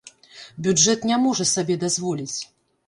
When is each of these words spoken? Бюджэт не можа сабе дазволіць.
Бюджэт 0.67 1.05
не 1.11 1.21
можа 1.27 1.49
сабе 1.53 1.81
дазволіць. 1.89 2.37